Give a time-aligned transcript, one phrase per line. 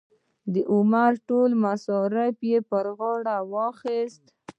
[0.53, 4.33] د عمرې ټول مصارف یې په غاړه واخیستل.